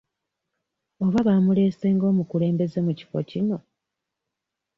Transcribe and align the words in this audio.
Oba 1.03 1.19
baamuleese 1.27 1.87
ng'omukulembeze 1.95 2.79
mu 2.85 2.91
kifo 2.97 3.19
kino? 3.29 3.57